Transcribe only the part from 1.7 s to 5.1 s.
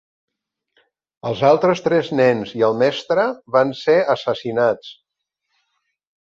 tres nens i el mestre van ser assassinats.